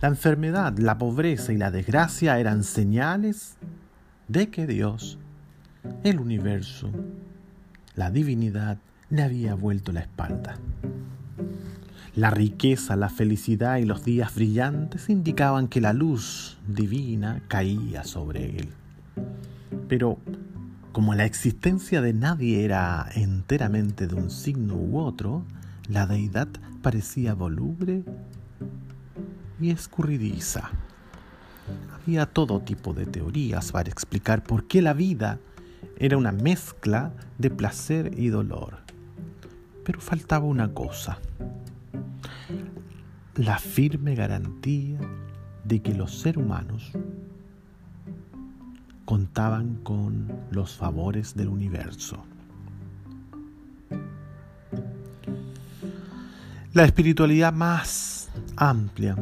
[0.00, 3.56] La enfermedad, la pobreza y la desgracia eran señales
[4.28, 5.18] de que Dios,
[6.02, 6.90] el universo,
[7.94, 8.78] la divinidad,
[9.10, 10.56] le había vuelto la espalda.
[12.14, 18.58] La riqueza, la felicidad y los días brillantes indicaban que la luz divina caía sobre
[18.58, 18.68] él.
[19.88, 20.18] Pero
[20.92, 25.44] como la existencia de nadie era enteramente de un signo u otro,
[25.88, 26.48] La deidad
[26.80, 28.04] parecía voluble
[29.60, 30.70] y escurridiza.
[31.94, 35.38] Había todo tipo de teorías para explicar por qué la vida
[35.98, 38.78] era una mezcla de placer y dolor.
[39.84, 41.18] Pero faltaba una cosa,
[43.34, 44.98] la firme garantía
[45.64, 46.92] de que los seres humanos
[49.04, 52.24] contaban con los favores del universo.
[56.72, 59.16] La espiritualidad más amplia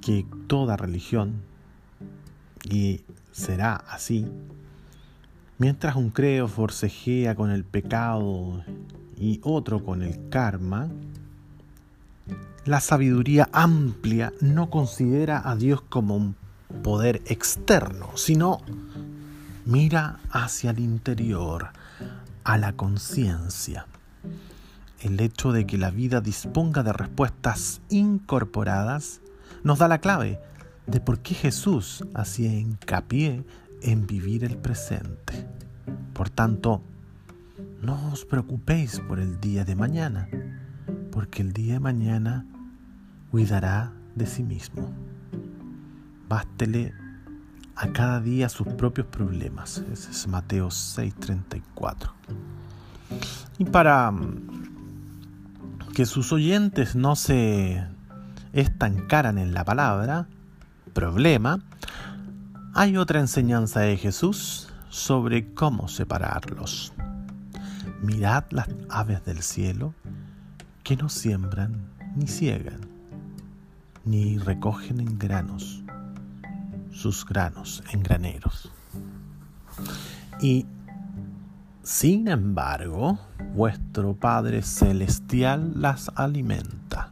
[0.00, 1.42] que toda religión,
[2.68, 3.00] y
[3.32, 4.26] será así,
[5.58, 8.64] mientras un creo forcejea con el pecado
[9.18, 10.88] y otro con el karma,
[12.64, 16.36] la sabiduría amplia no considera a Dios como un
[16.82, 18.60] poder externo, sino
[19.64, 21.68] mira hacia el interior,
[22.44, 23.86] a la conciencia
[25.00, 29.20] el hecho de que la vida disponga de respuestas incorporadas
[29.62, 30.40] nos da la clave
[30.86, 33.44] de por qué Jesús hacía hincapié
[33.82, 35.46] en vivir el presente.
[36.12, 36.82] Por tanto,
[37.80, 40.28] no os preocupéis por el día de mañana,
[41.10, 42.46] porque el día de mañana
[43.30, 44.92] cuidará de sí mismo.
[46.30, 46.94] Bástele
[47.74, 49.82] a cada día sus propios problemas.
[49.92, 52.12] Ese es Mateo 6:34.
[53.58, 54.12] Y para
[55.92, 57.84] que sus oyentes no se
[58.52, 60.28] estancaran en la palabra
[60.92, 61.64] problema,
[62.74, 66.92] hay otra enseñanza de Jesús sobre cómo separarlos.
[68.02, 69.94] Mirad las aves del cielo
[70.84, 72.82] que no siembran ni ciegan,
[74.04, 75.79] ni recogen en granos
[77.00, 78.70] sus granos en graneros.
[80.40, 80.66] Y
[81.82, 83.18] sin embargo,
[83.54, 87.10] vuestro Padre Celestial las alimenta.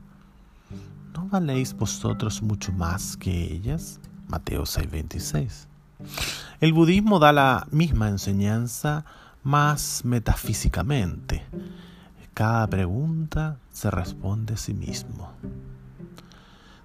[1.15, 3.99] ¿No valéis vosotros mucho más que ellas?
[4.29, 5.67] Mateo 6:26.
[6.61, 9.07] El budismo da la misma enseñanza
[9.43, 11.47] más metafísicamente.
[12.35, 15.33] Cada pregunta se responde a sí mismo.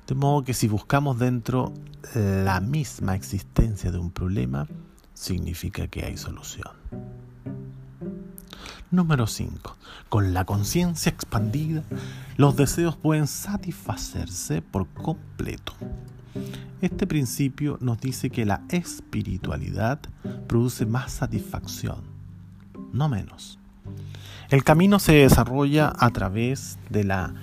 [0.08, 1.74] De modo que si buscamos dentro
[2.16, 4.68] la misma existencia de un problema,
[5.14, 6.72] significa que hay solución.
[8.92, 9.76] Número 5.
[10.10, 11.84] Con la conciencia expandida,
[12.38, 15.74] los deseos pueden satisfacerse por completo.
[16.82, 20.00] Este principio nos dice que la espiritualidad
[20.48, 22.04] produce más satisfacción,
[22.92, 23.58] no menos.
[24.50, 27.34] El camino se desarrolla a través de la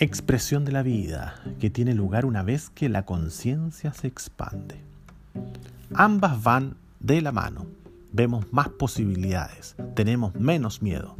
[0.00, 4.80] expresión de la vida que tiene lugar una vez que la conciencia se expande.
[5.94, 7.66] Ambas van de la mano
[8.12, 11.16] vemos más posibilidades, tenemos menos miedo.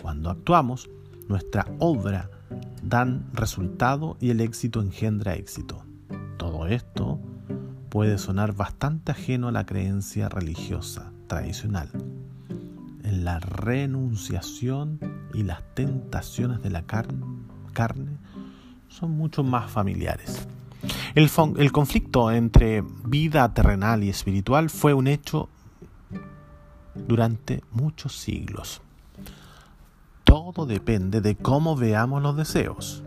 [0.00, 0.88] Cuando actuamos,
[1.28, 2.30] nuestra obra
[2.82, 5.84] dan resultado y el éxito engendra éxito.
[6.36, 7.18] Todo esto
[7.88, 11.88] puede sonar bastante ajeno a la creencia religiosa tradicional.
[13.02, 15.00] En la renunciación
[15.32, 18.15] y las tentaciones de la carne
[18.88, 20.46] son mucho más familiares.
[21.14, 25.48] El, el conflicto entre vida terrenal y espiritual fue un hecho
[26.94, 28.82] durante muchos siglos.
[30.24, 33.02] Todo depende de cómo veamos los deseos.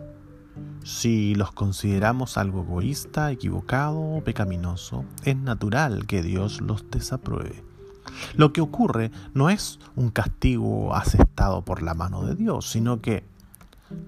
[0.82, 7.62] Si los consideramos algo egoísta, equivocado o pecaminoso, es natural que Dios los desapruebe.
[8.34, 13.24] Lo que ocurre no es un castigo aceptado por la mano de Dios, sino que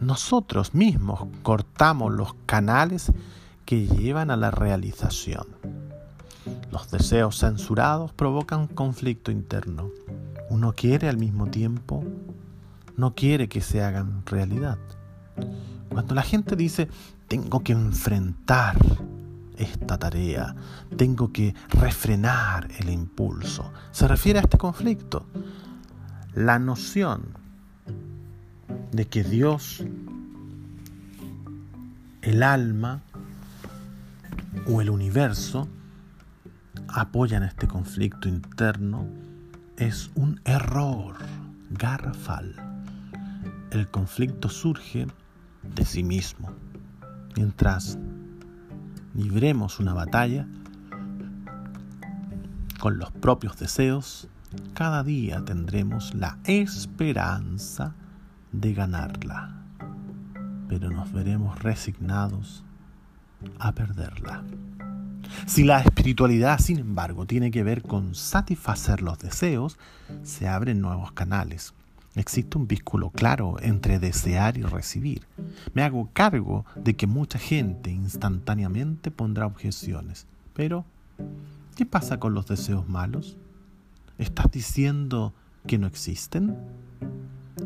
[0.01, 3.13] nosotros mismos cortamos los canales
[3.65, 5.47] que llevan a la realización.
[6.71, 9.91] Los deseos censurados provocan conflicto interno.
[10.51, 12.05] Uno quiere al mismo tiempo,
[12.97, 14.79] no quiere que se hagan realidad.
[15.89, 16.89] Cuando la gente dice,
[17.29, 18.77] tengo que enfrentar
[19.57, 20.55] esta tarea,
[20.97, 25.27] tengo que refrenar el impulso, se refiere a este conflicto.
[26.35, 27.42] La noción
[28.93, 29.85] de que Dios,
[32.23, 33.03] el alma
[34.67, 35.69] o el universo
[36.89, 39.07] apoyan este conflicto interno
[39.77, 41.17] es un error
[41.71, 42.55] garrafal.
[43.71, 45.07] El conflicto surge
[45.63, 46.53] de sí mismo.
[47.37, 47.99] Mientras
[49.15, 50.47] libremos una batalla
[52.79, 54.29] con los propios deseos,
[54.75, 57.95] cada día tendremos la esperanza
[58.53, 59.51] de ganarla,
[60.69, 62.65] pero nos veremos resignados
[63.59, 64.45] a perderla.
[65.47, 69.79] Si la espiritualidad, sin embargo, tiene que ver con satisfacer los deseos,
[70.23, 71.75] se abren nuevos canales.
[72.15, 75.27] Existe un vínculo claro entre desear y recibir.
[75.73, 80.27] Me hago cargo de que mucha gente instantáneamente pondrá objeciones.
[80.53, 80.85] Pero,
[81.75, 83.39] ¿qué pasa con los deseos malos?
[84.19, 85.33] ¿Estás diciendo
[85.67, 86.59] que no existen?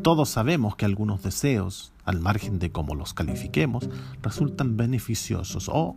[0.03, 3.89] Todos sabemos que algunos deseos, al margen de cómo los califiquemos,
[4.21, 5.95] resultan beneficiosos o,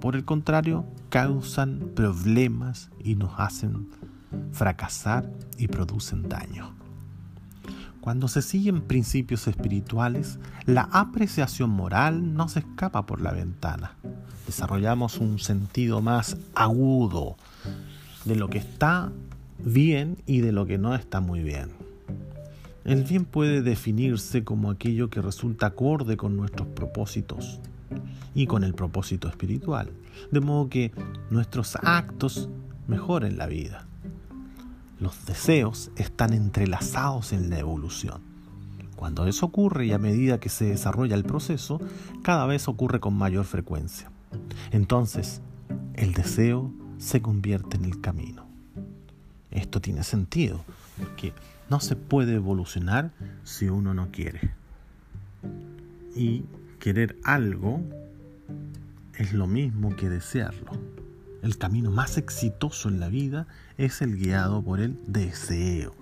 [0.00, 3.88] por el contrario, causan problemas y nos hacen
[4.52, 6.74] fracasar y producen daño.
[8.00, 13.96] Cuando se siguen principios espirituales, la apreciación moral no se escapa por la ventana.
[14.46, 17.36] Desarrollamos un sentido más agudo
[18.24, 19.10] de lo que está
[19.58, 21.85] bien y de lo que no está muy bien.
[22.86, 27.58] El bien puede definirse como aquello que resulta acorde con nuestros propósitos
[28.32, 29.90] y con el propósito espiritual,
[30.30, 30.92] de modo que
[31.28, 32.48] nuestros actos
[32.86, 33.88] mejoren la vida.
[35.00, 38.20] Los deseos están entrelazados en la evolución.
[38.94, 41.80] Cuando eso ocurre y a medida que se desarrolla el proceso,
[42.22, 44.12] cada vez ocurre con mayor frecuencia.
[44.70, 45.40] Entonces,
[45.94, 48.46] el deseo se convierte en el camino.
[49.50, 50.64] Esto tiene sentido,
[50.98, 51.32] porque
[51.70, 53.10] no se puede evolucionar
[53.44, 54.54] si uno no quiere.
[56.14, 56.44] Y
[56.78, 57.80] querer algo
[59.14, 60.72] es lo mismo que desearlo
[61.46, 63.46] el camino más exitoso en la vida
[63.78, 65.94] es el guiado por el deseo.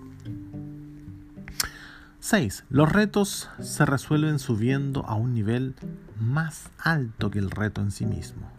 [2.19, 2.63] 6.
[2.69, 5.75] Los retos se resuelven subiendo a un nivel
[6.19, 8.49] más alto que el reto en sí mismo.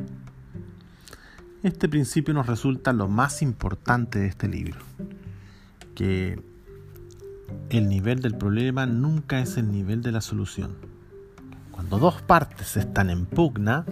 [1.64, 4.78] Este principio nos resulta lo más importante de este libro,
[5.96, 6.38] que
[7.70, 10.76] el nivel del problema nunca es el nivel de la solución.
[11.72, 13.84] Cuando dos partes están en pugna,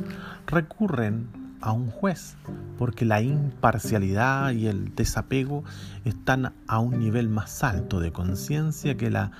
[0.46, 1.28] recurren
[1.60, 2.36] a un juez,
[2.78, 5.64] porque la imparcialidad y el desapego
[6.04, 9.32] están a un nivel más alto de conciencia que la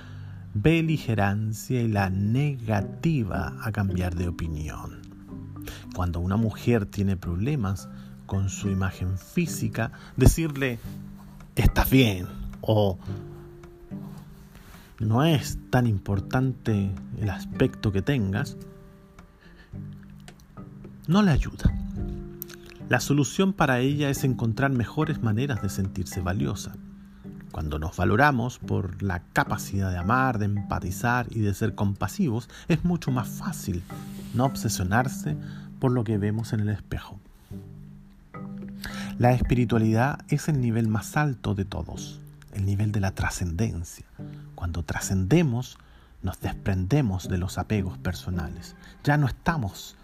[0.53, 5.01] beligerancia y la negativa a cambiar de opinión.
[5.93, 7.89] Cuando una mujer tiene problemas
[8.25, 10.79] con su imagen física, decirle,
[11.55, 12.97] estás bien o
[14.99, 18.57] no es tan importante el aspecto que tengas,
[21.07, 21.73] no le ayuda.
[22.89, 26.75] La solución para ella es encontrar mejores maneras de sentirse valiosa.
[27.51, 32.83] Cuando nos valoramos por la capacidad de amar, de empatizar y de ser compasivos, es
[32.83, 33.81] mucho más fácil
[34.33, 35.37] no obsesionarse
[35.79, 37.19] por lo que vemos en el espejo.
[39.17, 42.21] La espiritualidad es el nivel más alto de todos,
[42.55, 44.05] el nivel de la trascendencia.
[44.55, 45.77] Cuando trascendemos,
[46.23, 48.75] nos desprendemos de los apegos personales.
[49.03, 49.95] Ya no estamos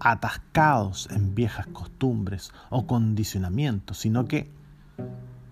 [0.00, 4.50] atascados en viejas costumbres o condicionamientos, sino que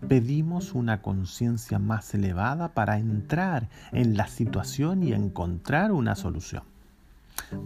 [0.08, 6.62] pedimos una conciencia más elevada para entrar en la situación y encontrar una solución.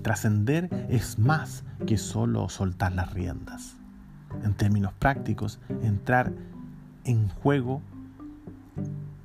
[0.03, 3.77] Trascender es más que solo soltar las riendas.
[4.43, 6.33] En términos prácticos, entrar
[7.05, 7.83] en juego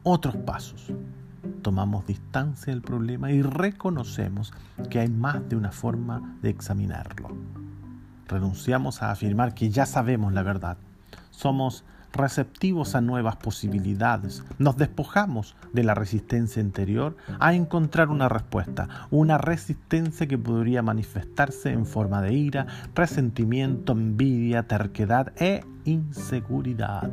[0.04, 0.92] otros pasos,
[1.62, 4.54] tomamos distancia del problema y reconocemos
[4.90, 7.30] que hay más de una forma de examinarlo.
[8.28, 10.78] Renunciamos a afirmar que ya sabemos la verdad.
[11.32, 11.84] Somos
[12.14, 14.44] receptivos a nuevas posibilidades.
[14.58, 21.72] Nos despojamos de la resistencia interior a encontrar una respuesta, una resistencia que podría manifestarse
[21.72, 27.12] en forma de ira, resentimiento, envidia, terquedad e inseguridad.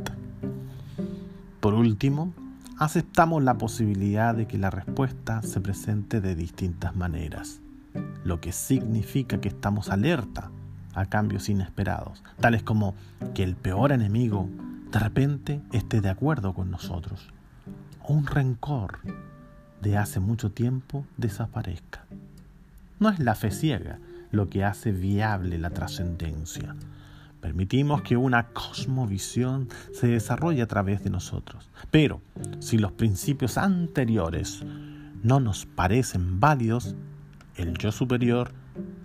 [1.60, 2.32] Por último,
[2.78, 7.60] aceptamos la posibilidad de que la respuesta se presente de distintas maneras,
[8.24, 10.50] lo que significa que estamos alerta
[10.94, 12.94] a cambios inesperados, tales como
[13.34, 14.48] que el peor enemigo
[14.92, 17.30] de repente esté de acuerdo con nosotros,
[18.02, 18.98] o un rencor
[19.80, 22.04] de hace mucho tiempo desaparezca.
[22.98, 23.98] No es la fe ciega
[24.30, 26.74] lo que hace viable la trascendencia,
[27.46, 31.70] Permitimos que una cosmovisión se desarrolle a través de nosotros.
[31.92, 32.20] Pero
[32.58, 34.64] si los principios anteriores
[35.22, 36.96] no nos parecen válidos,
[37.54, 38.50] el yo superior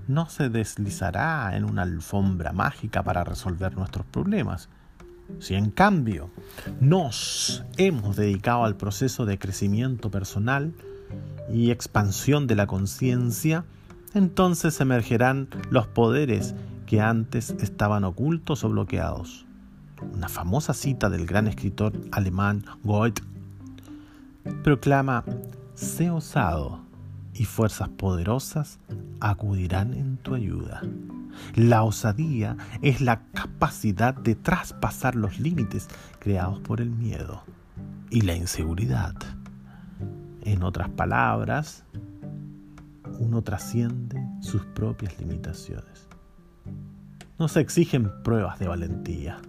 [0.08, 4.70] no se deslizará en una alfombra mágica para resolver nuestros problemas.
[5.38, 6.32] Si en cambio
[6.80, 10.74] nos hemos dedicado al proceso de crecimiento personal
[11.54, 13.66] y expansión de la conciencia,
[14.16, 16.56] entonces emergerán los poderes
[16.92, 19.46] que antes estaban ocultos o bloqueados.
[20.14, 23.24] Una famosa cita del gran escritor alemán Goethe
[24.62, 25.24] proclama,
[25.74, 26.82] sé osado
[27.34, 28.78] y fuerzas poderosas
[29.22, 30.82] acudirán en tu ayuda.
[31.56, 35.88] La osadía es la capacidad de traspasar los límites
[36.20, 37.42] creados por el miedo
[38.10, 39.16] y la inseguridad.
[40.42, 41.86] En otras palabras,
[43.18, 45.91] uno trasciende sus propias limitaciones.
[47.42, 49.40] No se exigen pruebas de valentía.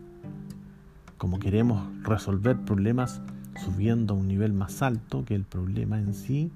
[1.18, 3.20] Como queremos resolver problemas
[3.62, 6.50] subiendo a un nivel más alto que el problema en sí,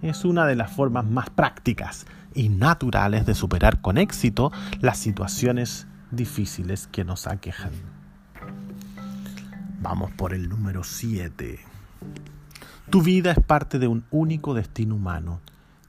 [0.00, 4.50] es una de las formas más prácticas y naturales de superar con éxito
[4.80, 7.72] las situaciones difíciles que nos aquejan.
[9.82, 11.58] Vamos por el número 7.
[12.88, 15.40] Tu vida es parte de un único destino humano,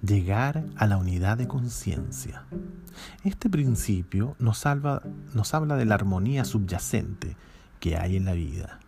[0.08, 2.44] llegar a la unidad de conciencia.
[3.24, 5.02] Este principio nos, habla
[5.76, 7.36] de la armonía subyacente
[7.80, 8.80] que hay en la vida.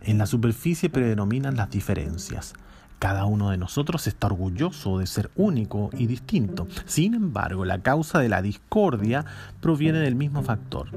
[0.00, 2.54] En la superficie predominan las diferencias,
[2.98, 6.68] cada uno de nosotros está orgulloso de ser único y distinto.
[6.84, 9.24] Sin embargo, la causa de la discordia
[9.60, 10.88] proviene del mismo factor.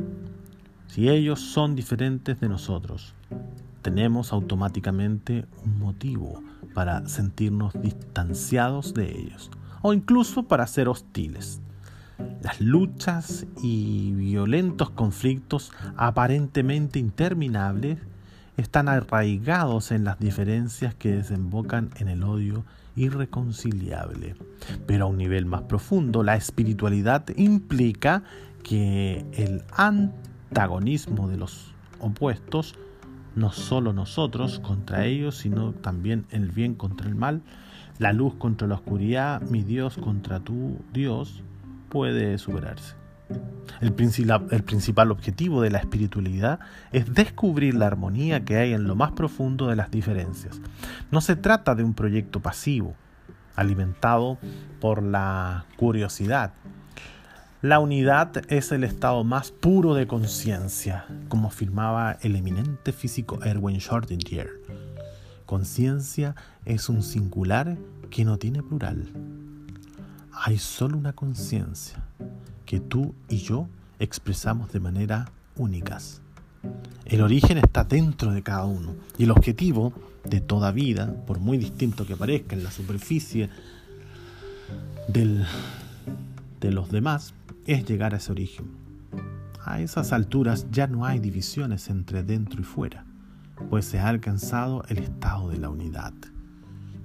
[0.88, 3.14] Si ellos son diferentes de nosotros,
[3.82, 6.44] tenemos automáticamente un motivo
[6.74, 9.50] para sentirnos distanciados de ellos
[9.84, 11.62] o incluso para ser hostiles.
[12.42, 18.00] Las luchas y violentos conflictos aparentemente interminables
[18.58, 22.66] están arraigados en las diferencias que desembocan en el odio
[22.96, 24.36] irreconciliable.
[24.86, 28.24] Pero a un nivel más profundo, la espiritualidad implica
[28.64, 32.76] que el antagonismo de los opuestos,
[33.36, 37.42] no solo nosotros contra ellos, sino también el bien contra el mal,
[38.04, 41.42] la luz contra la oscuridad, mi Dios contra tu Dios,
[41.88, 42.96] puede superarse.
[43.80, 46.60] El, principal objetivo de la espiritualidad
[46.92, 50.60] es descubrir la armonía que hay en lo más profundo de las diferencias.
[51.12, 52.94] No se trata de un proyecto pasivo,
[53.56, 54.38] alimentado
[54.82, 56.52] por la curiosidad.
[57.62, 63.80] La unidad es el estado más puro de conciencia, como afirmaba el eminente físico Erwin
[63.80, 64.50] Schrödinger.
[65.46, 66.36] Conciencia
[66.66, 67.78] es un singular
[68.14, 69.12] que no tiene plural.
[70.32, 72.06] Hay solo una conciencia
[72.64, 76.22] que tú y yo expresamos de manera únicas.
[77.06, 79.94] El origen está dentro de cada uno y el objetivo
[80.26, 83.50] de toda vida, por muy distinto que parezca en la superficie
[85.08, 85.44] del,
[86.62, 87.34] de los demás,
[87.66, 88.68] es llegar a ese origen.
[89.66, 93.06] A esas alturas ya no hay divisiones entre dentro y fuera,
[93.72, 96.14] pues se ha alcanzado el estado de la unidad.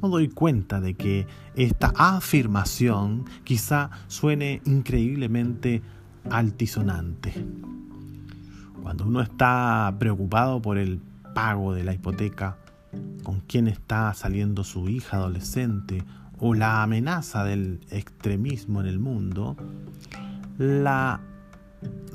[0.00, 1.26] No doy cuenta de que
[1.56, 5.82] esta afirmación quizá suene increíblemente
[6.30, 7.34] altisonante.
[8.80, 11.00] Cuando uno está preocupado por el
[11.34, 12.58] pago de la hipoteca,
[13.24, 16.04] con quién está saliendo su hija adolescente
[16.38, 19.56] o la amenaza del extremismo en el mundo,
[20.58, 21.20] la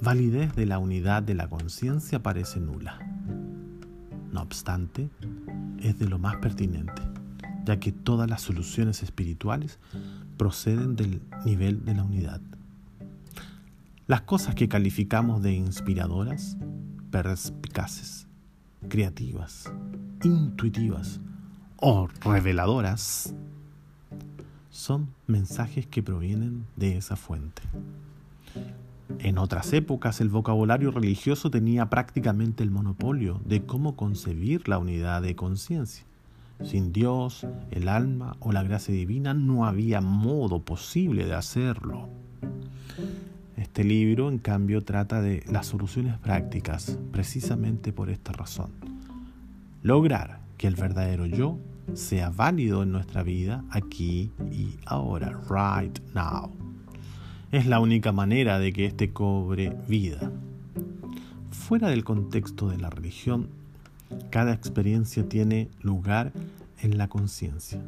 [0.01, 2.97] validez de la unidad de la conciencia parece nula.
[4.31, 5.09] No obstante,
[5.79, 7.02] es de lo más pertinente
[7.65, 9.79] ya que todas las soluciones espirituales
[10.37, 12.41] proceden del nivel de la unidad.
[14.07, 16.57] Las cosas que calificamos de inspiradoras,
[17.09, 18.27] perspicaces,
[18.89, 19.71] creativas,
[20.23, 21.21] intuitivas
[21.77, 23.33] o reveladoras
[24.69, 27.61] son mensajes que provienen de esa fuente.
[29.19, 35.21] En otras épocas el vocabulario religioso tenía prácticamente el monopolio de cómo concebir la unidad
[35.21, 36.05] de conciencia.
[36.63, 42.09] Sin Dios, el alma o la gracia divina no había modo posible de hacerlo.
[43.57, 48.71] Este libro, en cambio, trata de las soluciones prácticas, precisamente por esta razón.
[49.81, 51.59] Lograr que el verdadero yo
[51.93, 56.49] sea válido en nuestra vida aquí y ahora, right now.
[57.51, 60.31] Es la única manera de que éste cobre vida.
[61.51, 63.49] Fuera del contexto de la religión,
[64.29, 66.31] cada experiencia tiene lugar
[66.81, 67.81] en la conciencia.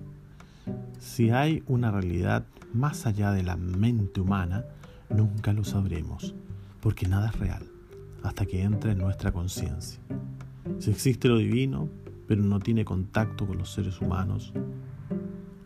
[1.00, 4.66] Si hay una realidad más allá de la mente humana,
[5.10, 6.34] nunca lo sabremos,
[6.82, 7.64] porque nada es real
[8.24, 10.00] hasta que entre en nuestra conciencia.
[10.80, 11.90] Si existe lo divino,
[12.28, 14.52] pero no tiene contacto con los seres humanos,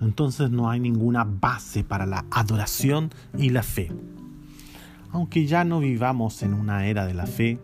[0.01, 3.91] entonces no hay ninguna base para la adoración y la fe.
[5.12, 7.60] Aunque ya no vivamos en una era de la fe,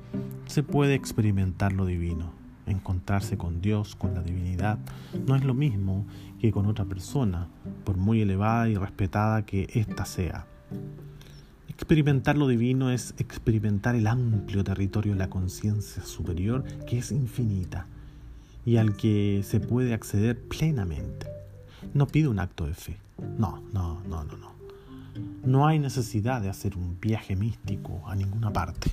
[0.48, 2.35] se puede experimentar lo divino
[2.68, 4.80] encontrarse con Dios, con la divinidad,
[5.28, 6.06] no es lo mismo
[6.40, 7.48] que con otra persona,
[7.84, 10.46] por muy elevada y respetada que ésta sea.
[11.68, 17.88] Experimentar lo divino es experimentar el amplio territorio de la conciencia superior que es infinita
[18.66, 21.28] y al que se puede acceder plenamente.
[21.94, 22.98] No pide un acto de fe.
[23.38, 24.55] No, no, no, no, no.
[25.44, 28.92] No hay necesidad de hacer un viaje místico a ninguna parte.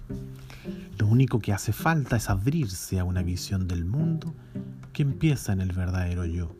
[0.98, 4.34] Lo único que hace falta es abrirse a una visión del mundo
[4.92, 6.54] que empieza en el verdadero yo,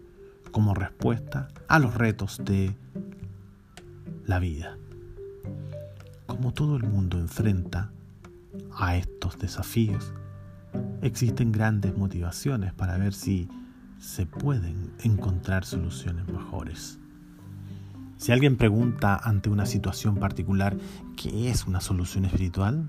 [0.51, 2.75] como respuesta a los retos de
[4.27, 4.77] la vida.
[6.27, 7.93] Como todo el mundo enfrenta
[8.75, 10.13] a estos desafíos,
[11.03, 13.49] existen grandes motivaciones para ver si
[13.99, 16.99] se pueden encontrar soluciones mejores.
[18.23, 20.77] Si alguien pregunta ante una situación particular
[21.17, 22.89] qué es una solución espiritual,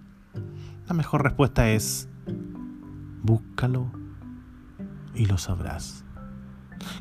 [0.87, 2.07] la mejor respuesta es
[3.23, 3.91] búscalo
[5.15, 6.05] y lo sabrás.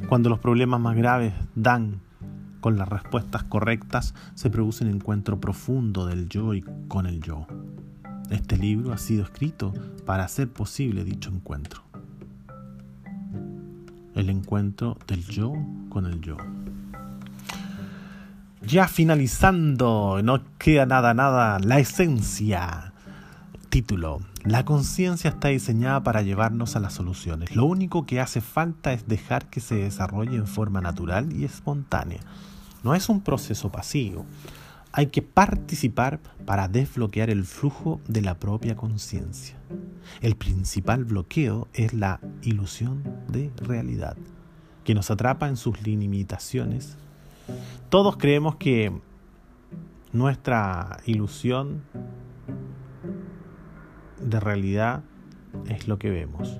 [0.08, 2.00] Cuando los problemas más graves dan
[2.60, 7.46] con las respuestas correctas, se produce un encuentro profundo del yo y con el yo.
[8.30, 9.74] Este libro ha sido escrito
[10.06, 11.82] para hacer posible dicho encuentro.
[14.14, 15.52] El encuentro del yo
[15.90, 16.38] con el yo.
[18.66, 22.92] Ya finalizando, no queda nada, nada, la esencia.
[23.68, 24.20] Título.
[24.44, 27.54] La conciencia está diseñada para llevarnos a las soluciones.
[27.54, 32.20] Lo único que hace falta es dejar que se desarrolle en forma natural y espontánea.
[32.82, 34.26] No es un proceso pasivo.
[34.92, 39.56] Hay que participar para desbloquear el flujo de la propia conciencia.
[40.20, 44.16] El principal bloqueo es la ilusión de realidad,
[44.84, 46.98] que nos atrapa en sus limitaciones.
[47.88, 48.92] Todos creemos que
[50.12, 51.82] nuestra ilusión
[54.20, 55.02] de realidad
[55.68, 56.58] es lo que vemos.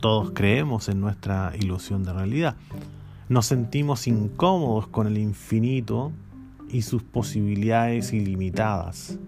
[0.00, 2.56] Todos creemos en nuestra ilusión de realidad.
[3.28, 6.12] Nos sentimos incómodos con el infinito
[6.68, 9.18] y sus posibilidades ilimitadas.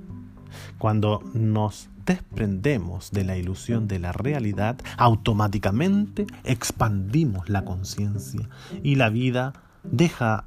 [0.78, 8.49] Cuando nos desprendemos de la ilusión de la realidad, automáticamente expandimos la conciencia
[8.82, 10.45] y la vida deja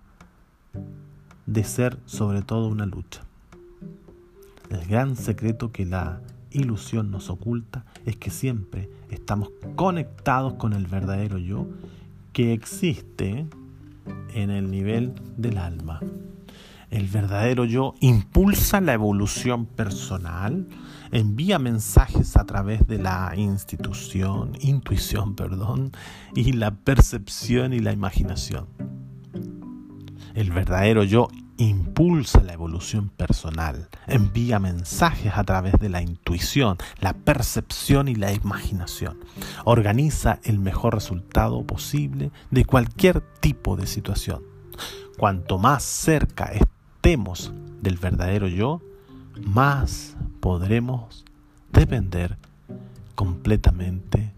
[1.46, 3.22] de ser sobre todo una lucha.
[4.70, 10.86] El gran secreto que la ilusión nos oculta es que siempre estamos conectados con el
[10.86, 11.68] verdadero yo
[12.34, 13.48] que existe
[14.34, 16.00] en el nivel del alma.
[16.90, 20.68] El verdadero yo impulsa la evolución personal,
[21.12, 25.92] envía mensajes a través de la institución, intuición, perdón,
[26.36, 28.66] y la percepción y la imaginación.
[30.36, 31.28] El verdadero yo
[31.58, 38.32] impulsa la evolución personal, envía mensajes a través de la intuición, la percepción y la
[38.32, 39.18] imaginación.
[39.66, 44.44] Organiza el mejor resultado posible de cualquier tipo de situación.
[45.18, 47.52] Cuanto más cerca estemos
[47.82, 48.82] del verdadero yo,
[49.46, 51.26] más podremos
[51.74, 52.38] depender
[53.16, 54.32] completamente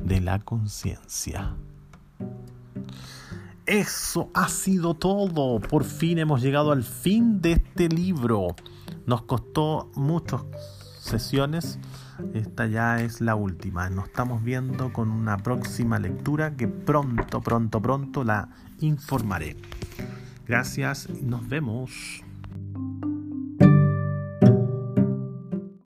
[0.00, 1.54] de la conciencia.
[3.66, 5.58] Eso ha sido todo.
[5.58, 8.54] Por fin hemos llegado al fin de este libro.
[9.06, 10.42] Nos costó muchas
[11.00, 11.80] sesiones.
[12.32, 13.90] Esta ya es la última.
[13.90, 18.50] Nos estamos viendo con una próxima lectura que pronto, pronto, pronto la
[18.80, 19.56] informaré.
[20.46, 22.22] Gracias y nos vemos.